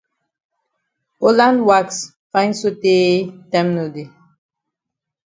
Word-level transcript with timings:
Holland 1.23 1.57
wax 1.67 1.87
fine 2.31 2.53
sotay 2.59 3.05
time 3.51 3.71
no 3.75 3.83
dey. 3.93 4.07